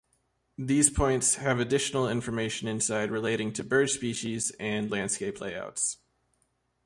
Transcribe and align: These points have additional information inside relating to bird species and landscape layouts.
These 0.57 0.89
points 0.89 1.35
have 1.35 1.59
additional 1.59 2.09
information 2.09 2.67
inside 2.67 3.11
relating 3.11 3.53
to 3.53 3.63
bird 3.63 3.91
species 3.91 4.51
and 4.59 4.89
landscape 4.89 5.39
layouts. 5.39 5.97